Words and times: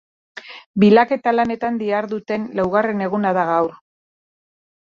Bilaketa-lanetan 0.83 1.77
diharduten 1.83 2.49
laugarren 2.61 3.07
eguna 3.11 3.35
da 3.41 3.45
gaur. 3.55 3.81